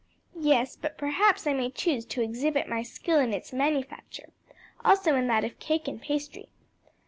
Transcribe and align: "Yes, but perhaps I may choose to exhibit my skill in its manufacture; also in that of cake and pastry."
"Yes, 0.33 0.75
but 0.75 0.97
perhaps 0.97 1.45
I 1.45 1.53
may 1.53 1.69
choose 1.69 2.05
to 2.05 2.23
exhibit 2.23 2.67
my 2.67 2.81
skill 2.81 3.19
in 3.19 3.35
its 3.35 3.53
manufacture; 3.53 4.29
also 4.83 5.13
in 5.15 5.27
that 5.27 5.45
of 5.45 5.59
cake 5.59 5.87
and 5.87 6.01
pastry." 6.01 6.49